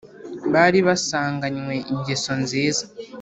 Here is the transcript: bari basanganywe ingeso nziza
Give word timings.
bari 0.53 0.79
basanganywe 0.87 1.75
ingeso 1.91 2.31
nziza 2.41 2.83